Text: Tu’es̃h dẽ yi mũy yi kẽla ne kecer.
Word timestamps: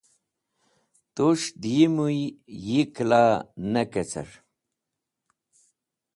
Tu’es̃h 1.13 1.47
dẽ 1.61 1.73
yi 1.77 1.87
mũy 1.95 2.19
yi 2.65 2.79
kẽla 2.95 3.23
ne 3.71 3.81
kecer. 3.91 4.29